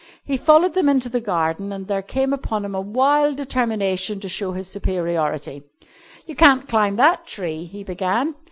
He 0.25 0.35
followed 0.35 0.73
them 0.73 0.89
into 0.89 1.09
the 1.09 1.21
garden, 1.21 1.71
and 1.71 1.85
there 1.87 2.01
came 2.01 2.33
upon 2.33 2.65
him 2.65 2.73
a 2.73 2.81
wild 2.81 3.35
determination 3.37 4.19
to 4.21 4.27
show 4.27 4.53
his 4.53 4.67
superiority. 4.67 5.61
"You 6.25 6.33
can't 6.35 6.67
climb 6.67 6.95
that 6.95 7.27
tree," 7.27 7.65
he 7.65 7.83
began. 7.83 8.33